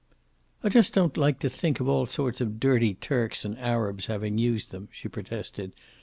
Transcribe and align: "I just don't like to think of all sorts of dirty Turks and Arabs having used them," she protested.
"I 0.63 0.69
just 0.69 0.95
don't 0.95 1.15
like 1.15 1.37
to 1.41 1.47
think 1.47 1.79
of 1.79 1.87
all 1.87 2.07
sorts 2.07 2.41
of 2.41 2.59
dirty 2.59 2.95
Turks 2.95 3.45
and 3.45 3.55
Arabs 3.59 4.07
having 4.07 4.39
used 4.39 4.71
them," 4.71 4.89
she 4.91 5.07
protested. 5.07 5.73